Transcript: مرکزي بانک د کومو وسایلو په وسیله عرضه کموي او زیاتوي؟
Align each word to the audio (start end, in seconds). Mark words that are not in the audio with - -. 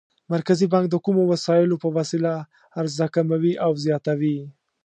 مرکزي 0.33 0.65
بانک 0.73 0.85
د 0.91 0.95
کومو 1.05 1.21
وسایلو 1.33 1.81
په 1.83 1.87
وسیله 1.97 2.31
عرضه 2.79 3.05
کموي 3.15 3.53
او 3.65 3.71
زیاتوي؟ 3.83 4.37